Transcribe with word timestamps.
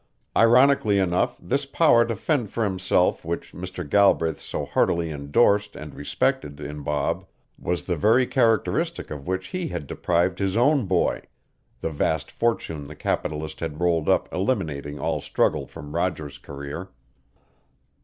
Ironically 0.35 0.97
enough, 0.97 1.37
this 1.39 1.67
power 1.67 2.03
to 2.05 2.15
fend 2.15 2.49
for 2.49 2.63
himself 2.63 3.23
which 3.23 3.53
Mr. 3.53 3.87
Galbraith 3.87 4.39
so 4.39 4.65
heartily 4.65 5.11
endorsed 5.11 5.75
and 5.75 5.93
respected 5.93 6.59
in 6.59 6.81
Bob 6.81 7.23
was 7.59 7.83
the 7.83 7.95
very 7.95 8.25
characteristic 8.25 9.11
of 9.11 9.27
which 9.27 9.49
he 9.49 9.67
had 9.67 9.85
deprived 9.85 10.39
his 10.39 10.57
own 10.57 10.87
boy, 10.87 11.21
the 11.81 11.91
vast 11.91 12.31
fortune 12.31 12.87
the 12.87 12.95
capitalist 12.95 13.59
had 13.59 13.79
rolled 13.79 14.09
up 14.09 14.27
eliminating 14.33 14.97
all 14.97 15.21
struggle 15.21 15.67
from 15.67 15.93
Roger's 15.93 16.39
career. 16.39 16.89